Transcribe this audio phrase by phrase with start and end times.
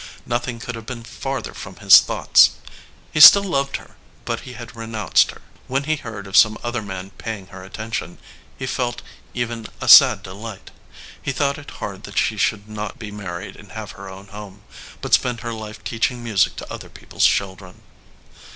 [0.25, 2.49] Nothing could have been farther from his thoughts.
[3.11, 5.43] He still loved her, but he had re nounced her.
[5.67, 8.17] When he heard of some other man paying her attention,
[8.57, 9.03] he felt
[9.35, 10.71] even a sad delight.
[11.21, 14.63] He thought it hard that she should not be married and have her own home,
[15.01, 17.83] but spend her life teaching music to other people s children.